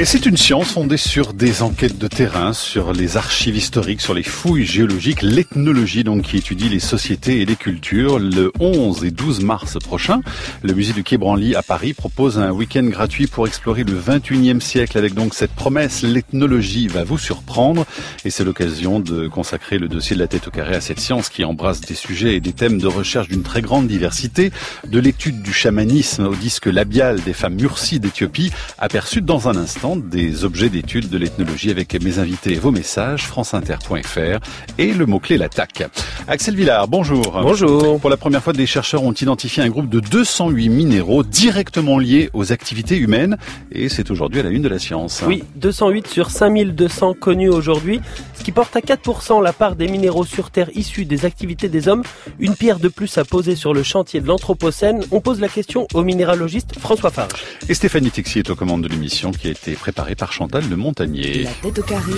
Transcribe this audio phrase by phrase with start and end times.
[0.00, 4.14] Et c'est une science fondée sur des enquêtes de terrain, sur les archives historiques, sur
[4.14, 8.18] les fouilles géologiques, l'ethnologie donc qui étudie les sociétés et les cultures.
[8.18, 10.22] Le 11 et 12 mars prochain,
[10.62, 14.60] le musée du Quai Branly à Paris propose un week-end gratuit pour explorer le 21e
[14.60, 17.84] siècle avec donc cette promesse, l'ethnologie va vous surprendre.
[18.24, 21.28] Et c'est l'occasion de consacrer le dossier de la tête au carré à cette science
[21.28, 24.50] qui embrasse des sujets et des thèmes de recherche d'une très grande diversité,
[24.88, 29.89] de l'étude du chamanisme au disque labial des femmes murcies d'Éthiopie, aperçues dans un instant
[29.96, 34.38] des objets d'étude de l'ethnologie avec mes invités et vos messages, franceinter.fr
[34.78, 35.84] et le mot-clé l'attaque.
[36.28, 37.38] Axel Villard, bonjour.
[37.42, 37.98] Bonjour.
[38.00, 42.30] Pour la première fois, des chercheurs ont identifié un groupe de 208 minéraux directement liés
[42.32, 43.36] aux activités humaines
[43.72, 45.22] et c'est aujourd'hui à la une de la science.
[45.26, 48.00] Oui, 208 sur 5200 connus aujourd'hui,
[48.34, 51.88] ce qui porte à 4% la part des minéraux sur Terre issus des activités des
[51.88, 52.02] hommes.
[52.38, 55.02] Une pierre de plus à poser sur le chantier de l'Anthropocène.
[55.10, 57.42] On pose la question au minéralogiste François Farge.
[57.68, 60.76] Et Stéphanie Texier est aux commandes de l'émission qui a été préparé par Chantal Le
[60.76, 61.42] Montagnier.
[61.42, 62.12] La tête au carré,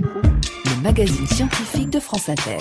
[0.00, 2.56] le magazine scientifique de France Inter.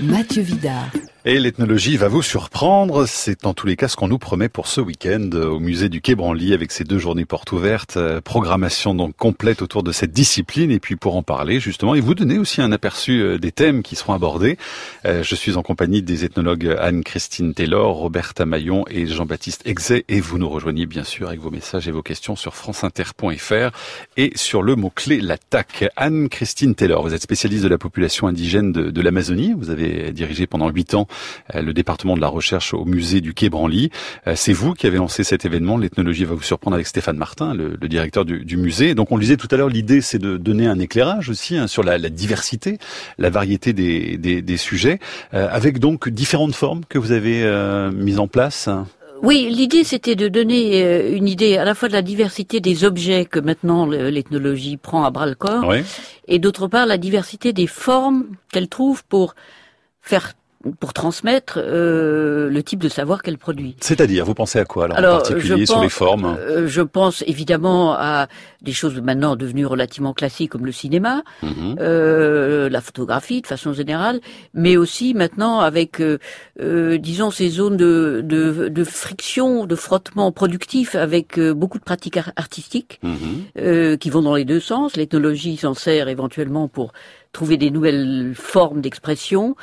[0.00, 0.90] Mathieu Vidard.
[1.24, 3.04] Et l'ethnologie va vous surprendre.
[3.06, 6.00] C'est en tous les cas ce qu'on nous promet pour ce week-end au musée du
[6.00, 7.96] Quai Branly avec ces deux journées portes ouvertes.
[7.96, 10.70] Euh, programmation donc complète autour de cette discipline.
[10.70, 13.82] Et puis pour en parler justement et vous donner aussi un aperçu euh, des thèmes
[13.82, 14.58] qui seront abordés.
[15.06, 20.04] Euh, je suis en compagnie des ethnologues Anne-Christine Taylor, Roberta Maillon et Jean-Baptiste Exet.
[20.08, 23.76] Et vous nous rejoignez bien sûr avec vos messages et vos questions sur franceinter.fr
[24.16, 25.84] et sur le mot-clé l'attaque.
[25.96, 29.52] Anne-Christine Taylor, vous êtes spécialiste de la population indigène de, de l'Amazonie.
[29.58, 31.07] Vous avez dirigé pendant huit ans
[31.54, 33.90] le département de la recherche au musée du Quai Branly.
[34.26, 35.76] Euh, c'est vous qui avez lancé cet événement.
[35.76, 38.94] L'ethnologie va vous surprendre avec Stéphane Martin, le, directeur du, musée.
[38.94, 41.66] Donc on le disait tout à l'heure, l'idée c'est de donner un éclairage aussi hein,
[41.66, 42.78] sur la, diversité,
[43.18, 44.98] la variété des, sujets,
[45.34, 47.28] euh, avec donc différentes formes que vous avez
[47.94, 48.68] mises en place.
[49.22, 53.24] Oui, l'idée c'était de donner une idée à la fois de la diversité des objets
[53.24, 55.72] que maintenant l'ethnologie prend à bras le corps,
[56.26, 59.34] et d'autre part la diversité des formes qu'elle trouve pour
[60.02, 60.34] faire
[60.80, 63.76] pour transmettre euh, le type de savoir qu'elle produit.
[63.80, 67.94] C'est-à-dire, vous pensez à quoi alors, en particulier sur les formes euh, Je pense évidemment
[67.94, 68.26] à
[68.62, 71.76] des choses maintenant devenues relativement classiques comme le cinéma, mhm.
[71.80, 74.20] euh, la photographie de façon générale,
[74.52, 76.18] mais aussi maintenant avec, euh,
[76.60, 81.84] euh, disons, ces zones de, de, de, friction, de frottement productif avec euh, beaucoup de
[81.84, 83.98] pratiques artistiques mhm.
[83.98, 84.96] qui vont dans les deux sens.
[84.96, 86.92] L'ethnologie s'en sert éventuellement pour
[87.32, 89.54] trouver des nouvelles formes d'expression.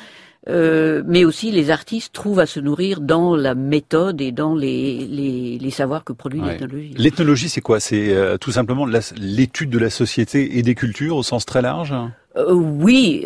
[0.47, 5.07] Euh, mais aussi les artistes trouvent à se nourrir dans la méthode et dans les,
[5.07, 6.93] les, les savoirs que produit l'ethnologie.
[6.97, 7.79] L'ethnologie, c'est quoi?
[7.79, 11.95] C'est euh, tout simplement l'étude de la société et des cultures au sens très large?
[12.37, 13.25] Euh, Oui,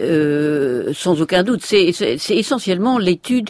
[0.94, 1.62] sans aucun doute.
[1.66, 1.92] C'est
[2.30, 3.50] essentiellement l'étude,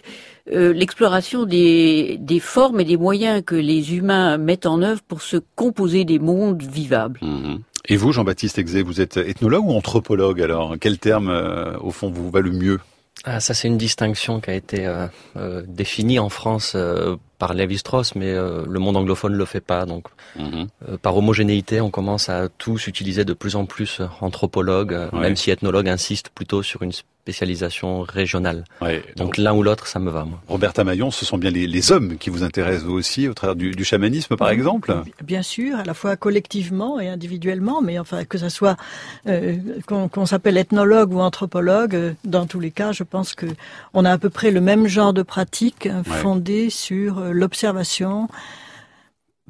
[0.52, 5.38] l'exploration des, des formes et des moyens que les humains mettent en œuvre pour se
[5.56, 7.20] composer des mondes vivables.
[7.22, 7.60] Mhm.
[7.88, 10.76] Et vous, Jean-Baptiste Exé, vous êtes ethnologue ou anthropologue alors?
[10.80, 11.32] Quel terme,
[11.82, 12.80] au fond, vous va le mieux?
[13.26, 17.54] Ah, ça c'est une distinction qui a été euh, euh, définie en France euh, par
[17.54, 19.86] Lévi-Strauss, mais le monde anglophone ne le fait pas.
[19.86, 20.08] Donc,
[20.38, 20.68] mhm.
[21.02, 25.90] par homogénéité, on commence à tous utiliser de plus en plus anthropologue, même si ethnologue
[25.90, 26.92] insiste plutôt sur une
[27.30, 28.64] spécialisation régionale.
[29.16, 30.26] donc l'un ou l'autre, ça me va.
[30.26, 30.42] Moi.
[30.48, 33.84] Roberta Maillon, ce sont bien les, hommes qui vous intéressent vous aussi, au travers du,
[33.84, 34.96] chamanisme par exemple?
[35.24, 38.78] Bien sûr, à la fois collectivement et individuellement, mais enfin que ce soit
[39.28, 39.58] euh,
[39.88, 43.46] qu'on s'appelle ethnologue ou anthropologue, euh, dans tous les cas, je pense que
[43.94, 48.28] on a à peu près le même genre de pratique euh, fondée sur l'observation,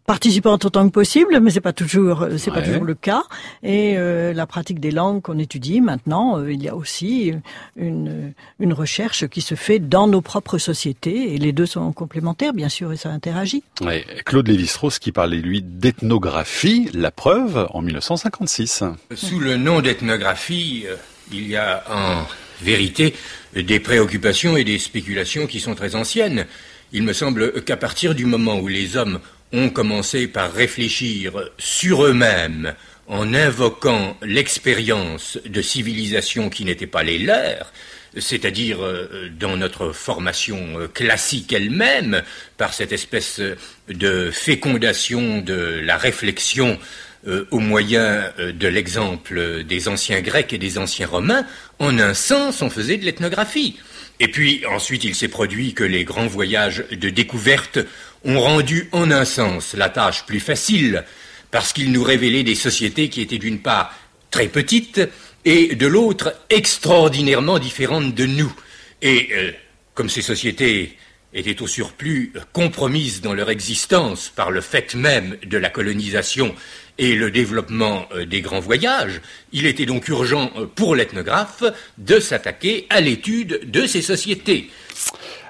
[0.10, 3.22] participante autant que possible, mais c'est pas toujours euh, c'est pas toujours le cas.
[3.62, 7.32] Et euh, la pratique des langues qu'on étudie maintenant, euh, il y a aussi
[7.76, 12.54] une une recherche qui se fait dans nos propres sociétés et les deux sont complémentaires
[12.54, 13.64] bien sûr et ça interagit.
[13.82, 14.04] Ouais.
[14.26, 18.86] Claude Lévi-Strauss qui parlait lui d'ethnographie, la preuve en 1956.
[19.14, 20.86] Sous le nom d'ethnographie,
[21.32, 22.26] il y a en
[22.64, 23.14] vérité
[23.54, 26.48] des préoccupations et des spéculations qui sont très anciennes.
[26.92, 29.20] Il me semble qu'à partir du moment où les hommes
[29.54, 32.74] ont commencé par réfléchir sur eux-mêmes
[33.08, 37.72] en invoquant l'expérience de civilisations qui n'étaient pas les leurs,
[38.18, 42.24] c'est-à-dire euh, dans notre formation euh, classique elle-même,
[42.58, 43.40] par cette espèce
[43.88, 46.80] de fécondation de la réflexion
[47.28, 51.46] euh, au moyen de l'exemple des anciens Grecs et des anciens Romains,
[51.80, 53.78] en un sens, on faisait de l'ethnographie.
[54.20, 57.80] Et puis ensuite, il s'est produit que les grands voyages de découverte
[58.26, 61.06] ont rendu en un sens la tâche plus facile,
[61.52, 63.98] parce qu'ils nous révélaient des sociétés qui étaient d'une part
[64.30, 65.02] très petites
[65.46, 68.54] et de l'autre extraordinairement différentes de nous.
[69.02, 69.52] Et euh,
[69.94, 70.98] comme ces sociétés
[71.34, 76.54] étaient au surplus compromises dans leur existence par le fait même de la colonisation
[77.00, 81.64] et le développement euh, des grands voyages, il était donc urgent euh, pour l'ethnographe
[81.98, 84.70] de s'attaquer à l'étude de ces sociétés.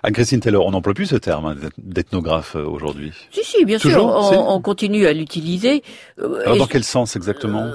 [0.04, 3.12] Anne-Christine Taylor, on n'emploie plus ce terme hein, d'ethnographe euh, aujourd'hui.
[3.32, 5.84] Si, si, bien sûr, on, continue à l'utiliser.
[6.18, 7.72] Alors dans quel sens exactement?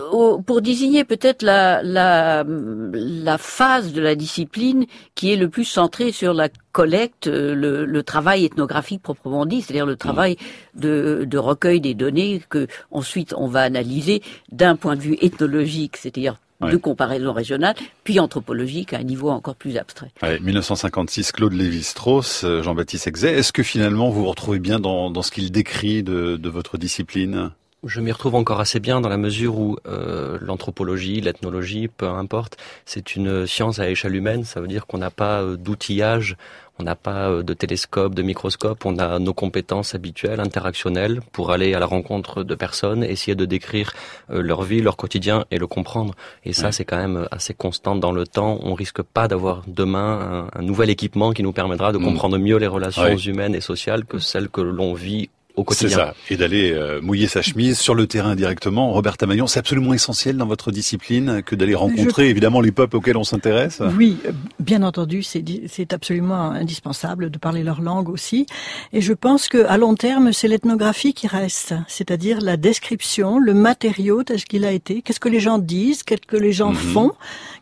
[0.46, 6.12] Pour désigner peut-être la, la, la phase de la discipline qui est le plus centrée
[6.12, 10.36] sur la collecte, le, le travail ethnographique proprement dit, c'est-à-dire le travail
[10.74, 15.96] de, de recueil des données que ensuite on va analyser d'un point de vue ethnologique,
[15.96, 16.36] c'est-à-dire
[16.70, 17.74] de comparaison régionale,
[18.04, 20.10] puis anthropologique à un niveau encore plus abstrait.
[20.40, 23.32] 1956, Claude Lévi-Strauss, euh, Jean-Baptiste Exet.
[23.32, 26.78] Est-ce que finalement vous vous retrouvez bien dans, dans ce qu'il décrit de, de votre
[26.78, 27.50] discipline?
[27.86, 32.56] Je m'y retrouve encore assez bien dans la mesure où euh, l'anthropologie, l'ethnologie, peu importe,
[32.84, 34.44] c'est une science à échelle humaine.
[34.44, 36.36] Ça veut dire qu'on n'a pas euh, d'outillage
[36.78, 41.52] on n'a pas euh, de télescope, de microscope, on a nos compétences habituelles, interactionnelles, pour
[41.52, 43.92] aller à la rencontre de personnes, essayer de décrire
[44.30, 46.14] euh, leur vie, leur quotidien et le comprendre.
[46.44, 48.58] Et ça, c'est quand même assez constant dans le temps.
[48.62, 52.04] On risque pas d'avoir demain un, nouvel équipement qui nous permettra de mm.
[52.04, 55.30] comprendre mieux les relations humaines et sociales que celles que l'on vit
[55.70, 56.14] c'est ça.
[56.30, 58.92] Et d'aller euh, mouiller sa chemise sur le terrain directement.
[58.92, 63.16] Robert Tamaillon, c'est absolument essentiel dans votre discipline que d'aller rencontrer évidemment les peuples auxquels
[63.16, 63.80] on s'intéresse.
[63.96, 68.46] Oui, euh, bien entendu, c'est absolument indispensable de parler leur langue aussi.
[68.92, 73.54] Et je pense que à long terme, c'est l'ethnographie qui reste, c'est-à-dire la description, le
[73.54, 76.76] matériau tel qu'il a été, qu'est-ce que les gens disent, qu'est-ce que les gens mhm.
[76.76, 77.12] font,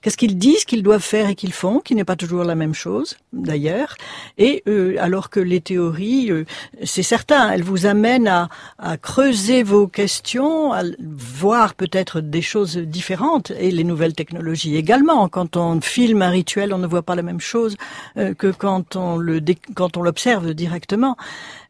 [0.02, 2.75] qu'est-ce qu'ils disent qu'ils doivent faire et qu'ils font, qui n'est pas toujours la même
[2.75, 3.96] chose d'ailleurs.
[4.38, 6.31] Et euh, alors que les théories,
[6.84, 8.49] c'est certain, elles vous amène à,
[8.99, 15.28] creuser vos questions, à voir peut-être des choses différentes et les nouvelles technologies également.
[15.28, 17.76] Quand on filme un rituel, on ne voit pas la même chose
[18.16, 19.40] euh, que quand on le
[19.75, 21.16] quand on l'observe directement.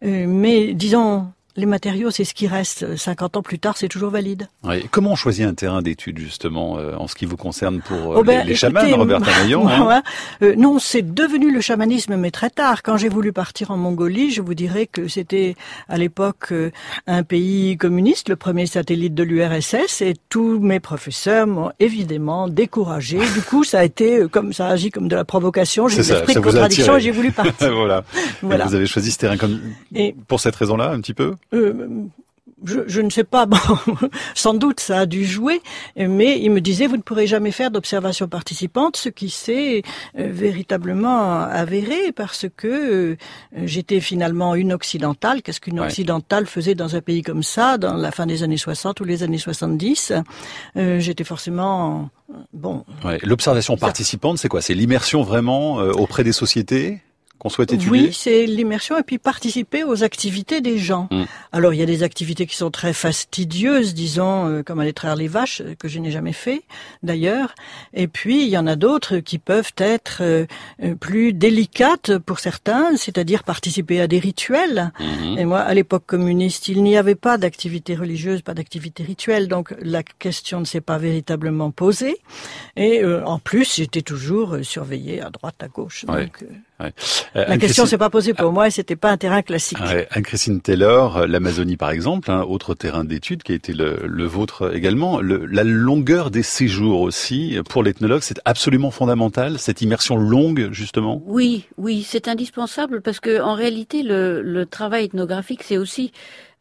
[0.04, 2.96] Euh, mais disons les matériaux, c'est ce qui reste.
[2.96, 4.48] 50 ans plus tard, c'est toujours valide.
[4.90, 8.16] Comment on choisit un terrain d'étude, justement, euh, en ce qui vous concerne pour euh,
[8.18, 10.02] oh ben, les, chamans, Robert Tamaillon hein
[10.42, 12.82] euh, Non, c'est devenu le chamanisme, mais très tard.
[12.82, 15.54] Quand j'ai voulu partir en Mongolie, je vous dirais que c'était
[15.88, 16.54] à l'époque
[17.06, 23.18] un pays communiste, le premier satellite de l'URSS, et tous mes professeurs m'ont évidemment découragé.
[23.32, 25.88] Du coup, ça a été comme ça a agi comme de la provocation.
[25.88, 27.74] J'ai l'esprit de contradiction et j'ai voulu partir.
[27.74, 28.04] voilà.
[28.42, 28.66] voilà.
[28.66, 29.58] Vous avez choisi ce terrain comme
[29.94, 30.14] et...
[30.28, 31.34] pour cette raison-là, un petit peu?
[31.52, 32.06] Euh,
[32.64, 33.58] je, je, ne sais pas, bon,
[34.34, 35.60] sans doute ça a dû jouer,
[35.96, 39.82] mais il me disait vous ne pourrez jamais faire d'observation participante, ce qui s'est
[40.18, 43.16] euh, véritablement avéré parce que euh,
[43.64, 45.42] j'étais finalement une occidentale.
[45.42, 49.00] Qu'est-ce qu'une occidentale faisait dans un pays comme ça, dans la fin des années 60
[49.00, 50.12] ou les années 70
[50.76, 52.10] J'étais forcément
[52.52, 52.84] bon.
[53.22, 54.62] L'observation participante, c'est quoi?
[54.62, 57.00] C'est l'immersion vraiment auprès des sociétés?
[57.38, 61.08] Qu'on souhaite étudier Oui, c'est l'immersion et puis participer aux activités des gens.
[61.10, 61.24] Mm.
[61.52, 65.16] Alors il y a des activités qui sont très fastidieuses, disons, euh, comme aller traire
[65.16, 66.62] les vaches, euh, que je n'ai jamais fait
[67.02, 67.54] d'ailleurs.
[67.94, 70.46] Et puis il y en a d'autres qui peuvent être euh,
[71.00, 74.92] plus délicates pour certains, c'est-à-dire participer à des rituels.
[75.00, 75.38] Mm-hmm.
[75.38, 79.74] Et moi, à l'époque communiste, il n'y avait pas d'activité religieuse, pas d'activité rituelle, donc
[79.80, 82.16] la question ne s'est pas véritablement posée.
[82.76, 86.04] Et en plus, j'étais toujours surveillée à droite, à gauche.
[86.04, 86.44] Donc,
[87.36, 89.78] euh, la question s'est pas posée pour moi et c'était pas un terrain classique.
[90.10, 94.74] Anne-Christine Taylor, euh, l'Amazonie par exemple, hein, autre terrain d'étude qui a été le, vôtre
[94.74, 95.20] également.
[95.20, 101.22] la longueur des séjours aussi, pour l'ethnologue, c'est absolument fondamental, cette immersion longue justement?
[101.26, 106.12] Oui, oui, c'est indispensable parce que en réalité, le, travail ethnographique, c'est aussi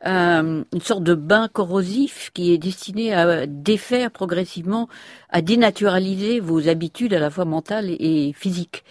[0.06, 4.90] euh, une sorte de bain corrosif qui est destiné à défaire progressivement,
[5.30, 8.84] à dénaturaliser vos habitudes à la fois mentales et physiques.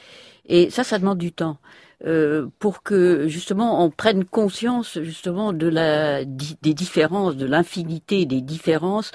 [0.47, 1.59] Et ça, ça demande du temps.
[2.06, 8.40] Euh, pour que justement on prenne conscience justement de la des différences, de l'infinité des
[8.40, 9.12] différences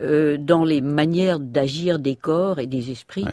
[0.00, 3.24] euh, dans les manières d'agir des corps et des esprits.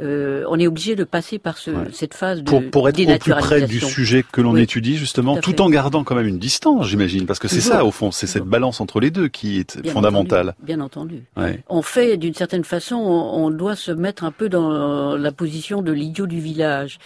[0.00, 3.18] Euh, on est obligé de passer par ce, cette phase de pour, pour être au
[3.18, 6.86] plus près du sujet que l'on étudie justement, tout, en gardant quand même une distance,
[6.86, 9.88] j'imagine, parce que c'est ça au fond, c'est cette balance entre les deux qui est
[9.88, 10.54] fondamentale.
[10.62, 11.24] bien entendu.
[11.68, 15.92] On fait d'une certaine façon, on doit se mettre un peu dans la position de
[15.92, 16.98] l'idiot du village.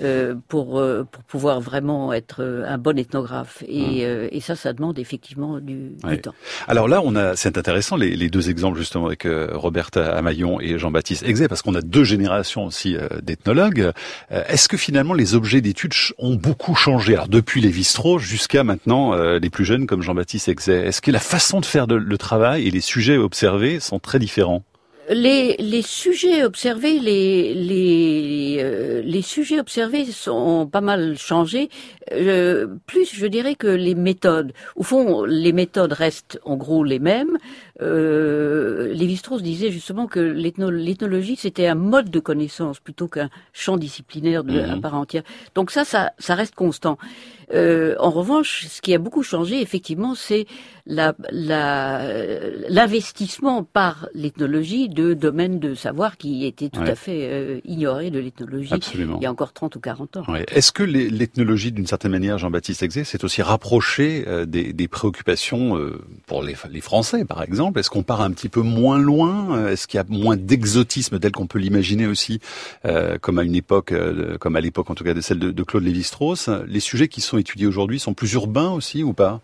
[0.00, 4.28] Euh, pour euh, pour pouvoir vraiment être euh, un bon ethnographe et, mmh.
[4.30, 6.32] et ça ça demande effectivement du, du, temps.
[6.66, 10.78] Alors là on a c'est intéressant les, les, deux exemples justement avec Robert Amaillon et
[10.78, 13.92] Jean-Baptiste Exet parce qu'on a deux générations aussi d'ethnologues.
[14.30, 17.12] Est-ce que finalement les objets d'études ont beaucoup changé?
[17.12, 21.20] Alors depuis les Strauss jusqu'à maintenant les plus jeunes comme Jean-Baptiste Exet Est-ce que la
[21.20, 24.64] façon de faire le travail et les sujets observés sont très différents?
[25.10, 31.70] Les, les sujets observés, les, les, euh, les sujets observés sont pas mal changés.
[32.12, 34.52] Euh, plus, je dirais que les méthodes.
[34.76, 37.38] Au fond, les méthodes restent en gros les mêmes.
[37.80, 44.44] Euh, Lévi-Strauss disait justement que l'ethnologie c'était un mode de connaissance plutôt qu'un champ disciplinaire
[44.44, 44.82] de, à mhm.
[44.82, 45.22] part entière.
[45.54, 46.98] Donc ça, ça, ça reste constant.
[47.54, 50.46] Euh, en revanche, ce qui a beaucoup changé, effectivement, c'est
[50.86, 58.10] l'investissement la, par l'ethnologie de domaines de savoir qui étaient tout à fait euh, ignorés
[58.10, 60.24] de l'ethnologie il y a encore 30 ou 40 ans.
[60.48, 65.76] Est-ce que l'ethnologie, d'une certaine manière, Jean-Baptiste Exé, s'est aussi rapproché euh, des, des, préoccupations
[65.76, 67.61] euh, pour les, les, Français, par exemple?
[67.76, 71.32] Est-ce qu'on part un petit peu moins loin Est-ce qu'il y a moins d'exotisme tel
[71.32, 72.40] qu'on peut l'imaginer aussi,
[73.20, 73.94] comme à une époque,
[74.40, 77.20] comme à l'époque en tout cas de celle de, de Claude Lévi-Strauss Les sujets qui
[77.20, 79.40] sont étudiés aujourd'hui sont plus urbains aussi ou pas?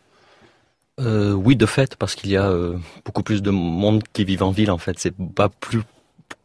[1.01, 4.41] Euh, oui, de fait, parce qu'il y a euh, beaucoup plus de monde qui vit
[4.41, 4.71] en ville.
[4.71, 5.83] En fait, c'est pas plus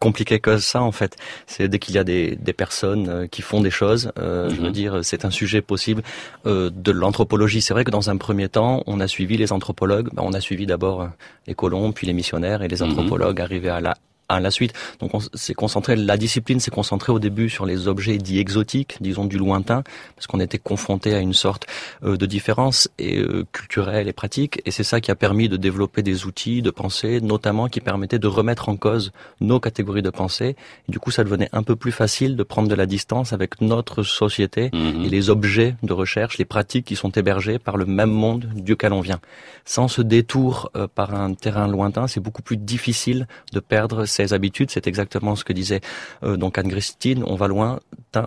[0.03, 1.15] compliqué que ça en fait.
[1.47, 4.55] C'est dès qu'il y a des, des personnes euh, qui font des choses, euh, je
[4.55, 4.81] veux mhm.
[4.81, 6.03] dire, c'est un sujet possible
[6.45, 7.61] euh, de l'anthropologie.
[7.61, 10.09] C'est vrai que dans un premier temps, on a suivi les anthropologues.
[10.13, 11.07] Ben, on a suivi d'abord
[11.47, 12.91] les colons, puis les missionnaires, et les mhm.
[12.91, 13.95] anthropologues arrivaient à la
[14.33, 14.73] à la suite.
[14.99, 18.97] Donc on s'est concentré, la discipline s'est concentrée au début sur les objets dits exotiques,
[19.01, 19.83] disons du lointain,
[20.15, 21.67] parce qu'on était confronté à une sorte
[22.03, 25.57] euh, de différence et, euh, culturelle et pratique, et c'est ça qui a permis de
[25.57, 29.11] développer des outils de pensée, notamment qui permettaient de remettre en cause
[29.41, 30.55] nos catégories de pensée.
[30.87, 33.61] Et du coup, ça devenait un peu plus facile de prendre de la distance avec
[33.61, 35.03] notre société mhm.
[35.05, 38.93] et les objets de recherche, les pratiques qui sont hébergées par le même monde duquel
[38.93, 39.19] on vient.
[39.65, 44.33] Sans ce détour euh, par un terrain lointain, c'est beaucoup plus difficile de perdre ses
[44.33, 44.71] habitudes.
[44.71, 45.81] C'est exactement ce que disait
[46.23, 47.23] euh, donc Anne-Christine.
[47.25, 47.79] On va loin,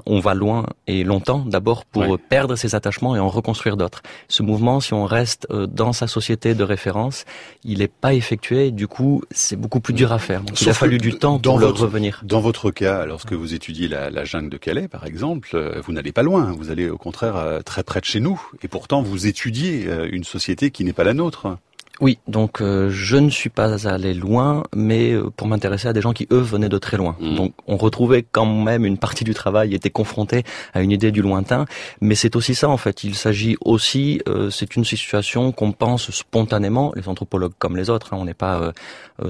[0.06, 4.02] on va loin et longtemps d'abord pour perdre ses attachements et en reconstruire d'autres.
[4.28, 7.24] Ce mouvement, si on reste euh, dans sa société de référence,
[7.64, 8.70] il n'est pas effectué.
[8.70, 10.42] Du coup, c'est beaucoup plus dur à faire.
[10.42, 12.20] Donc, il a fallu du temps pour le revenir.
[12.24, 15.92] Dans votre cas, lorsque vous étudiez la, la jungle de Calais, par exemple, euh, vous
[15.92, 16.52] n'allez pas loin.
[16.52, 18.40] Vous allez au contraire très près de chez nous.
[18.62, 21.58] Et pourtant, vous étudiez une société qui n'est pas la nôtre.
[22.00, 26.02] Oui, donc euh, je ne suis pas allé loin, mais euh, pour m'intéresser à des
[26.02, 27.16] gens qui eux venaient de très loin.
[27.20, 27.34] Mmh.
[27.36, 31.22] Donc on retrouvait quand même une partie du travail était confrontée à une idée du
[31.22, 31.64] lointain,
[32.02, 33.02] mais c'est aussi ça en fait.
[33.04, 38.12] Il s'agit aussi, euh, c'est une situation qu'on pense spontanément, les anthropologues comme les autres,
[38.12, 38.72] hein, on n'est pas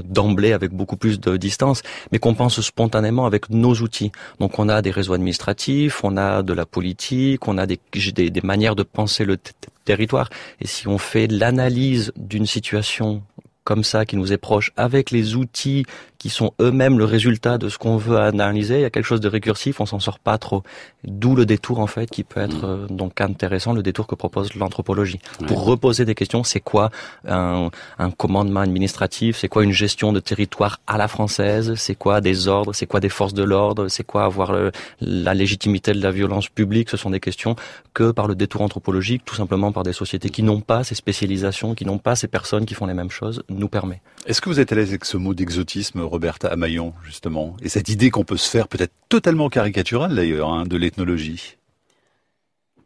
[0.04, 4.10] d'emblée avec beaucoup plus de distance, mais qu'on pense spontanément avec nos outils.
[4.40, 8.30] Donc on a des réseaux administratifs, on a de la politique, on a des, des,
[8.30, 9.36] des manières de penser le
[9.86, 10.28] territoire.
[10.60, 13.22] Et si on fait l'analyse d'une situation
[13.64, 15.84] comme ça, qui nous est proche, avec les outils
[16.18, 19.20] qui sont eux-mêmes le résultat de ce qu'on veut analyser, il y a quelque chose
[19.20, 20.62] de récursif, on s'en sort pas trop.
[21.04, 22.70] D'où le détour en fait qui peut être mm.
[22.70, 25.20] euh, donc intéressant, le détour que propose l'anthropologie.
[25.46, 26.90] Pour reposer des questions, c'est quoi
[27.26, 32.20] un, un, commandement administratif, c'est quoi une gestion de territoire à la française, c'est quoi
[32.20, 34.54] des ordres, c'est quoi des forces de l'ordre, c'est quoi avoir
[35.00, 37.56] la légitimité de la violence publique, ce sont des questions
[37.94, 41.74] que par le détour anthropologique, tout simplement par des sociétés qui n'ont pas ces spécialisations,
[41.74, 44.00] qui n'ont pas ces personnes qui font les mêmes choses, nous permet.
[44.26, 47.88] Est-ce que vous êtes à l'aise avec ce mot d'exotisme, Roberta Amaillon, justement, et cette
[47.88, 51.56] idée qu'on peut se faire peut-être totalement caricaturale d'ailleurs hein, de l'ethnologie.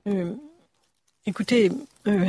[0.06, 0.34] Euh,
[1.26, 1.70] Écoutez,
[2.06, 2.26] euh,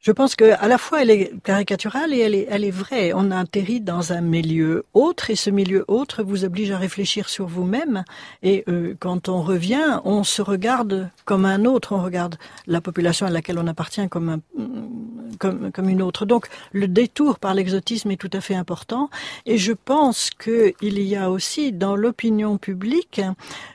[0.00, 3.12] je pense que à la fois elle est caricaturale et elle est, elle est vraie.
[3.14, 7.46] On atterrit dans un milieu autre et ce milieu autre vous oblige à réfléchir sur
[7.46, 8.04] vous-même.
[8.42, 11.92] Et euh, quand on revient, on se regarde comme un autre.
[11.92, 14.40] On regarde la population à laquelle on appartient comme un,
[15.38, 16.24] comme, comme une autre.
[16.24, 19.10] Donc le détour par l'exotisme est tout à fait important.
[19.44, 23.20] Et je pense qu'il y a aussi dans l'opinion publique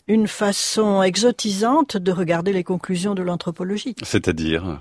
[0.08, 3.96] une façon exotisante de regarder les conclusions de l'anthropologie.
[4.02, 4.80] C'est-à-dire?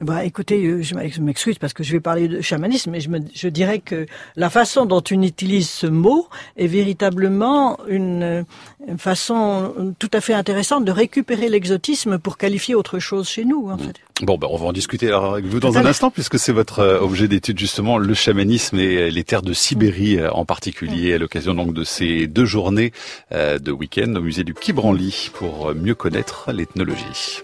[0.00, 3.20] Bah, écoutez, euh, je m'excuse parce que je vais parler de chamanisme, mais je, me,
[3.32, 8.44] je dirais que la façon dont on utilise ce mot est véritablement une,
[8.98, 13.70] façon tout à fait intéressante de récupérer l'exotisme pour qualifier autre chose chez nous.
[13.70, 13.94] En fait.
[14.22, 16.80] Bon, ben, on va en discuter alors avec vous dans un instant, puisque c'est votre
[16.80, 21.18] euh, objet d'étude justement, le chamanisme et les terres de Sibérie euh, en particulier, à
[21.18, 22.92] l'occasion donc de ces deux journées
[23.30, 27.42] de week-end au musée du Kibranli pour mieux connaître l'ethnologie.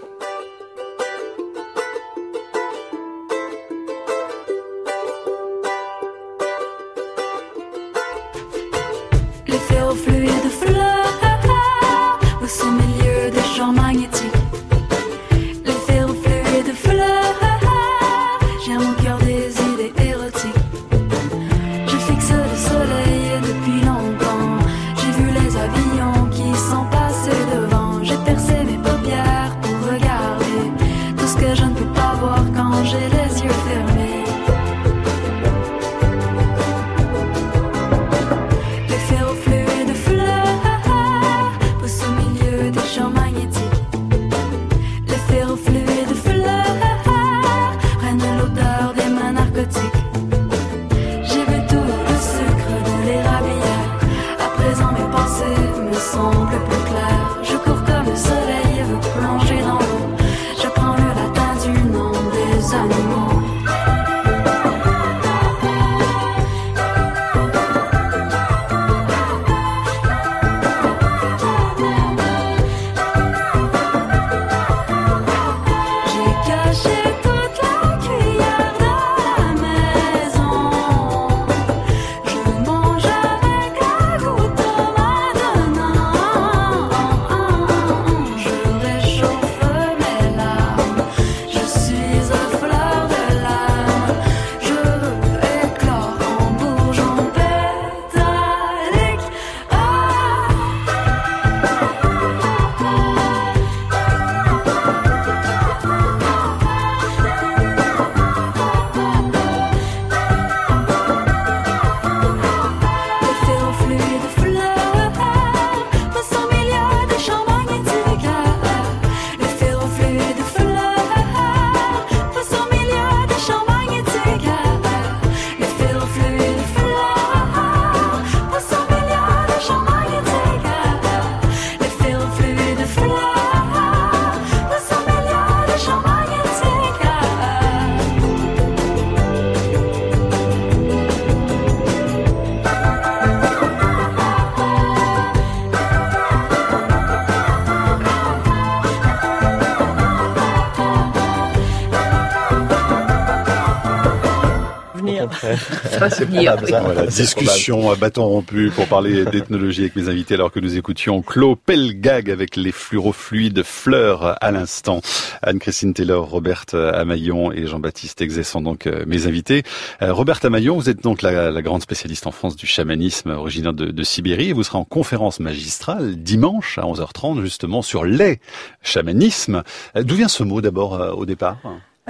[156.83, 161.23] Voilà, discussion à bâton rompu pour parler d'ethnologie avec mes invités alors que nous écoutions
[161.23, 165.01] Claude Pelgag avec les fluorofluides fleurs à l'instant.
[165.43, 169.63] Anne-Christine Taylor, Robert Amaillon et Jean-Baptiste Exé sont donc euh, mes invités.
[170.03, 173.73] Euh, Robert Amaillon, vous êtes donc la, la, grande spécialiste en France du chamanisme originaire
[173.73, 174.53] de, de Sibérie.
[174.53, 178.41] Vous serez en conférence magistrale dimanche à 11h30 justement sur les
[178.83, 179.63] chamanismes.
[179.97, 181.59] Euh, d'où vient ce mot d'abord au départ?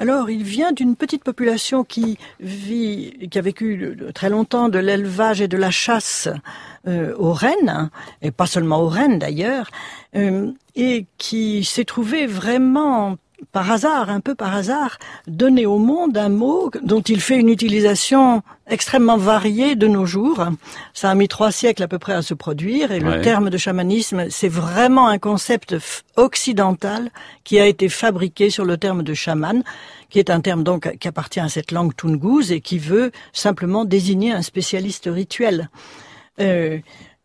[0.00, 5.42] Alors, il vient d'une petite population qui vit, qui a vécu très longtemps de l'élevage
[5.42, 6.26] et de la chasse
[6.88, 7.90] euh, aux rennes,
[8.22, 9.70] et pas seulement aux rennes d'ailleurs,
[10.16, 13.18] euh, et qui s'est trouvé vraiment
[13.52, 17.48] par hasard, un peu par hasard, donner au monde un mot dont il fait une
[17.48, 20.44] utilisation extrêmement variée de nos jours.
[20.94, 23.58] Ça a mis trois siècles à peu près à se produire et le terme de
[23.58, 25.76] chamanisme, c'est vraiment un concept
[26.16, 27.10] occidental
[27.44, 29.62] qui a été fabriqué sur le terme de chaman,
[30.08, 33.84] qui est un terme donc qui appartient à cette langue tungouse et qui veut simplement
[33.84, 35.68] désigner un spécialiste rituel.
[36.40, 36.78] Euh,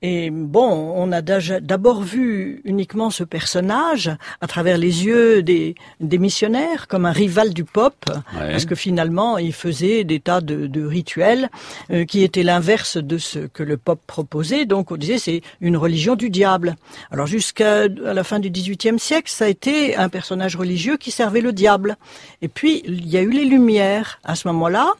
[0.07, 6.19] et bon, on a d'abord vu uniquement ce personnage à travers les yeux des, des
[6.19, 7.95] missionnaires comme un rival du pop,
[8.37, 11.49] parce que finalement, il faisait des tas de, de rituels
[11.89, 14.65] euh, qui étaient l'inverse de ce que le pop proposait.
[14.67, 16.75] Donc, on disait c'est une religion du diable.
[17.09, 21.41] Alors, jusqu'à la fin du XVIIIe siècle, ça a été un personnage religieux qui servait
[21.41, 21.97] le diable.
[22.43, 24.19] Et puis, il y a eu les Lumières.
[24.23, 24.93] À ce moment-là,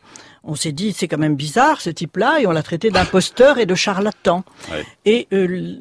[0.45, 3.65] on s'est dit c'est quand même bizarre ce type-là et on l'a traité d'imposteur et
[3.65, 4.43] de charlatan.
[5.05, 5.75] Et euh,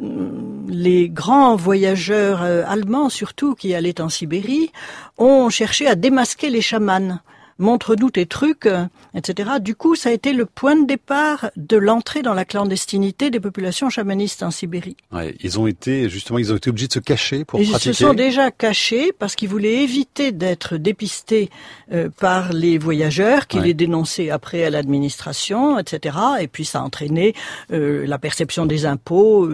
[0.69, 4.71] les grands voyageurs euh, allemands surtout qui allaient en Sibérie
[5.19, 7.19] ont cherché à démasquer les chamans
[7.59, 9.51] montre-nous tes trucs, euh, etc.
[9.61, 13.41] Du coup, ça a été le point de départ de l'entrée dans la clandestinité des
[13.41, 14.97] populations chamanistes en Sibérie.
[15.13, 17.91] Ouais, ils ont été justement, ils ont été obligés de se cacher pour pratiquer.
[17.91, 21.51] Ils se sont déjà cachés parce qu'ils voulaient éviter d'être dépistés
[21.93, 26.17] euh, par les voyageurs qui les dénonçaient après à l'administration, etc.
[26.41, 27.35] Et puis ça a entraîné
[27.73, 29.49] euh, la perception des impôts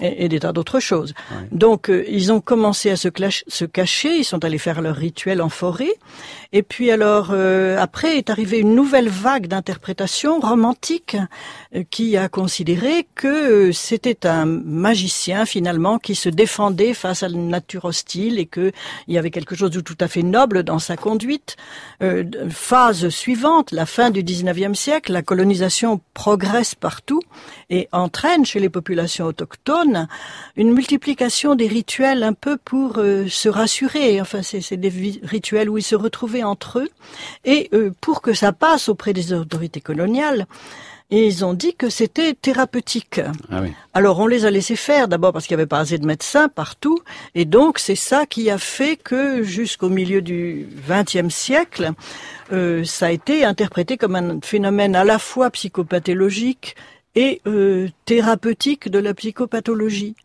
[0.00, 1.14] et, des tas d'autres choses.
[1.52, 3.08] Donc ils ont commencé à se,
[3.48, 5.94] se cacher, ils sont allés faire leur rituel en forêt.
[6.52, 11.16] Et puis alors euh, après est arrivée une nouvelle vague d'interprétation romantique
[11.74, 17.36] euh, qui a considéré que c'était un magicien finalement qui se défendait face à la
[17.36, 18.72] nature hostile et qu'il
[19.08, 21.56] y avait quelque chose de tout à fait noble dans sa conduite.
[22.02, 27.20] Euh, phase suivante, la fin du 19e siècle, la colonisation progresse partout
[27.68, 30.08] et entraîne chez les populations autochtones
[30.56, 34.20] une multiplication des rituels un peu pour se rassurer.
[34.20, 36.88] Enfin, c'est des rituels où ils se retrouvaient entre eux
[37.44, 40.46] et euh, pour que ça passe auprès des autorités coloniales,
[41.10, 43.20] ils ont dit que c'était thérapeutique.
[43.50, 46.06] Ah Alors on les a laissés faire d'abord parce qu'il n'y avait pas assez de
[46.06, 46.98] médecins partout,
[47.34, 51.92] et donc c'est ça qui a fait que jusqu'au milieu du XXe siècle,
[52.52, 56.74] euh, ça a été interprété comme un phénomène à la fois psychopathologique
[57.14, 60.16] et euh, thérapeutique de la psychopathologie,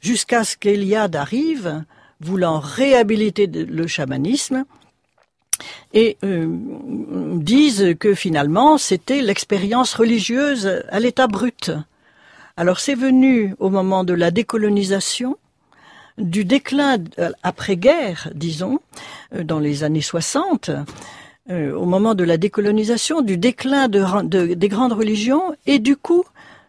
[0.00, 1.82] jusqu'à ce qu'Eliade arrive,
[2.20, 4.64] voulant réhabiliter le chamanisme,
[5.92, 6.46] et euh,
[7.36, 11.70] disent que finalement c'était l'expérience religieuse à l'état brut.
[12.56, 15.36] Alors c'est venu au moment de la décolonisation,
[16.18, 18.80] du déclin euh, après-guerre, disons,
[19.34, 20.70] euh, dans les années 60,
[21.48, 26.24] au moment de la décolonisation, du déclin de, des grandes religions, et du coup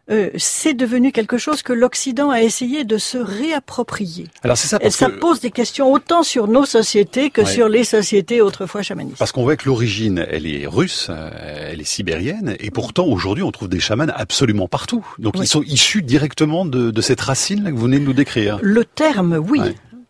[0.09, 4.27] euh, c'est devenu quelque chose que l'Occident a essayé de se réapproprier.
[4.43, 4.79] Alors c'est ça.
[4.79, 8.81] Parce Et ça pose des questions autant sur nos sociétés que sur les sociétés autrefois
[8.81, 9.17] chamanistes.
[9.17, 13.43] Parce qu'on voit que l'origine, elle est russe, euh, elle est sibérienne, et pourtant aujourd'hui
[13.43, 15.05] on trouve des chamans absolument partout.
[15.19, 18.13] Donc ils sont issus directement de, de cette racine là que vous venez de nous
[18.13, 18.59] décrire.
[18.61, 19.61] Le terme, oui.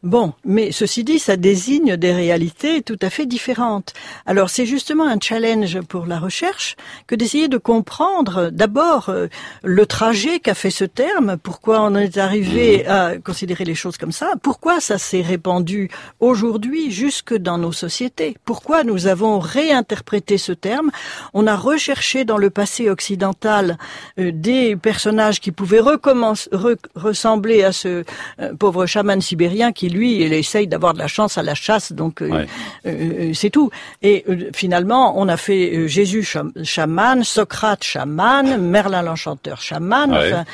[0.04, 3.94] Bon, mais ceci dit, ça désigne des réalités tout à fait différentes.
[4.28, 6.76] Alors c'est justement un challenge pour la recherche
[7.08, 9.26] que d'essayer de comprendre d'abord euh,
[9.64, 12.92] le trajet qu'a fait ce terme, pourquoi on est arrivé mmh.
[12.92, 18.38] à considérer les choses comme ça, pourquoi ça s'est répandu aujourd'hui jusque dans nos sociétés,
[18.46, 20.92] pourquoi nous avons réinterprété ce terme,
[21.34, 23.80] on a recherché dans le passé occidental
[24.20, 28.04] euh, des personnages qui pouvaient ressembler à ce
[28.40, 31.92] euh, pauvre chaman sibérien qui lui, il essaye d'avoir de la chance à la chasse,
[31.92, 32.46] donc euh,
[32.86, 33.70] euh, c'est tout.
[34.02, 36.28] Et euh, finalement, on a fait Jésus
[36.64, 40.14] chaman, Socrate chaman, Merlin l'enchanteur chaman.
[40.14, 40.46] Enfin,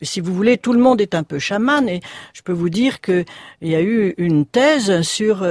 [0.00, 1.88] si vous voulez, tout le monde est un peu chaman.
[1.88, 2.00] Et
[2.32, 3.24] je peux vous dire que
[3.60, 5.46] il y a eu une thèse sur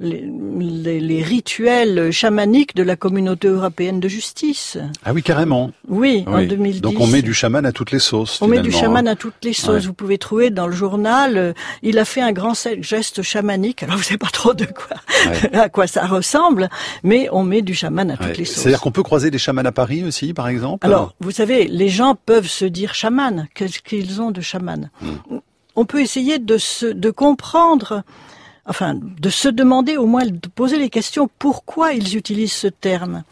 [0.00, 4.78] les, les, rituels chamaniques de la communauté européenne de justice.
[5.04, 5.70] Ah oui, carrément.
[5.88, 6.80] Oui, en 2010.
[6.80, 8.40] Donc on met du chaman à toutes les sauces.
[8.42, 9.12] On met du chaman hein.
[9.12, 9.86] à toutes les sauces.
[9.86, 11.54] Vous pouvez trouver dans le journal.
[11.82, 13.82] il a fait un grand geste chamanique.
[13.82, 14.96] Alors vous savez pas trop de quoi,
[15.52, 16.68] à quoi ça ressemble,
[17.02, 18.62] mais on met du chaman à toutes les sauces.
[18.62, 20.86] C'est-à-dire qu'on peut croiser des chamans à Paris aussi, par exemple?
[20.86, 23.48] Alors vous savez, les gens peuvent se dire chaman.
[23.54, 24.90] Qu'est-ce qu'ils ont de chaman?
[25.00, 25.38] Hmm.
[25.74, 28.04] On peut essayer de se, de comprendre
[28.66, 33.24] enfin, de se demander au moins, de poser les questions pourquoi ils utilisent ce terme?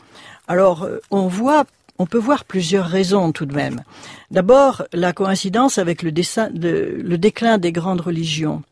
[0.48, 1.64] Alors, euh, on voit,
[1.98, 3.82] on peut voir plusieurs raisons tout de même.
[4.30, 8.62] D'abord, la coïncidence avec le, le déclin des grandes religions.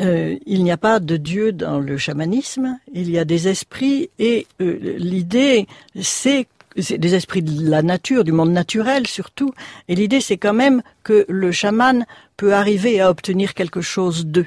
[0.00, 4.08] Euh, il n'y a pas de Dieu dans le chamanisme, il y a des esprits
[4.18, 5.66] et euh, l'idée
[6.00, 9.52] c'est des esprits de la nature, du monde naturel surtout,
[9.88, 12.06] et l'idée c'est quand même que le chaman
[12.38, 14.46] peut arriver à obtenir quelque chose d'eux.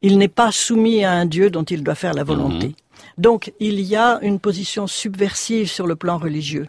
[0.00, 2.68] Il n'est pas soumis à un Dieu dont il doit faire la volonté.
[2.68, 2.74] Mhm.
[3.18, 6.68] Donc il y a une position subversive sur le plan religieux.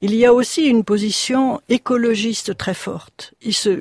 [0.00, 3.34] Il y a aussi une position écologiste très forte.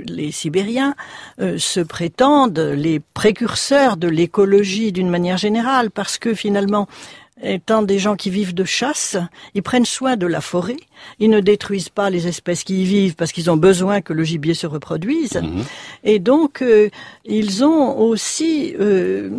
[0.07, 0.95] les Sibériens
[1.39, 6.87] euh, se prétendent les précurseurs de l'écologie d'une manière générale parce que finalement,
[7.41, 9.17] étant des gens qui vivent de chasse,
[9.53, 10.77] ils prennent soin de la forêt,
[11.19, 14.23] ils ne détruisent pas les espèces qui y vivent parce qu'ils ont besoin que le
[14.23, 15.35] gibier se reproduise.
[15.35, 15.63] Mhm.
[16.03, 16.89] Et donc, euh,
[17.25, 19.29] ils ont aussi euh,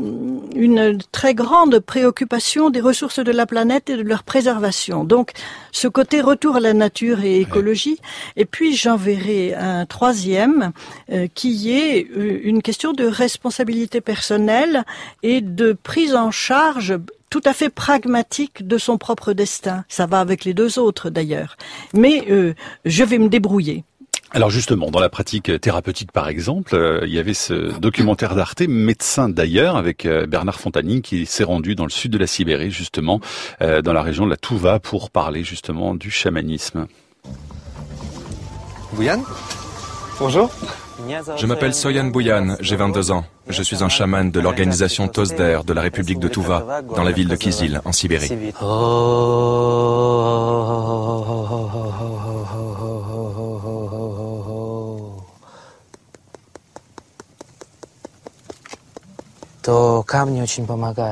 [0.54, 5.04] une très grande préoccupation des ressources de la planète et de leur préservation.
[5.04, 5.32] Donc,
[5.72, 7.98] ce côté retour à la nature et écologie.
[8.36, 10.72] Et puis, j'en verrai un troisième
[11.10, 14.84] euh, qui est une question de responsabilité personnelle
[15.22, 16.94] et de prise en charge
[17.30, 19.84] tout à fait pragmatique de son propre destin.
[19.88, 21.56] Ça va avec les deux autres d'ailleurs.
[21.94, 23.84] Mais euh, je vais me débrouiller.
[24.30, 28.60] Alors justement, dans la pratique thérapeutique par exemple, euh, il y avait ce documentaire d'Arte,
[28.60, 32.70] médecin d'ailleurs, avec euh, Bernard Fontanine qui s'est rendu dans le sud de la Sibérie,
[32.70, 33.20] justement,
[33.60, 36.86] dans la région de la Touva, pour parler justement du chamanisme.
[38.92, 39.22] Bouyan?
[40.18, 40.50] Bonjour.
[41.36, 43.24] Je m'appelle Soyan Bouyan, j'ai 22 ans.
[43.48, 47.28] Je suis un chaman de l'organisation Tosder de la République de Touva, dans la ville
[47.28, 48.30] de Kizil, en Sibérie.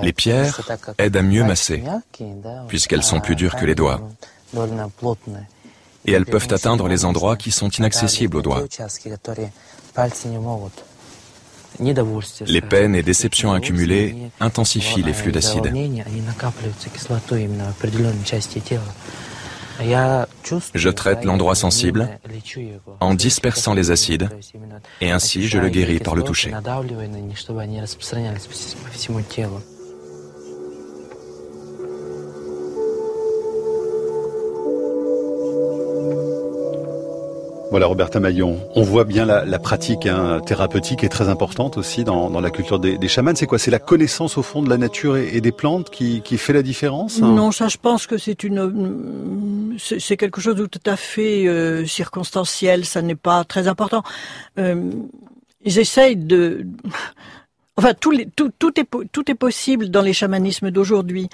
[0.03, 0.61] Les pierres
[0.99, 1.83] aident à mieux masser,
[2.68, 4.01] puisqu'elles sont plus dures que les doigts
[6.07, 8.64] et elles peuvent atteindre les endroits qui sont inaccessibles aux doigts.
[12.47, 15.73] Les peines et déceptions accumulées intensifient les flux d'acide.
[20.75, 22.09] Je traite l'endroit sensible
[23.01, 24.29] en dispersant les acides
[25.01, 26.53] et ainsi je le guéris par le toucher.
[37.70, 38.61] Voilà, Roberta Maillon.
[38.74, 42.96] On voit bien la, pratique hein, thérapeutique est très importante aussi dans, la culture des,
[42.96, 43.35] des chamans.
[43.35, 43.59] C'est quoi?
[43.59, 47.20] C'est la connaissance au fond de la nature et, des plantes qui, fait la différence?
[47.20, 51.85] Non, ça, je pense que c'est une, c'est quelque chose de tout à fait euh,
[51.87, 52.85] circonstanciel.
[52.85, 54.05] Ça n'est pas très important.
[54.59, 54.90] Euh,
[55.64, 56.66] ils essayent de
[57.76, 61.29] enfin tout, tout, tout, est, tout est possible dans les chamanismes d'aujourd'hui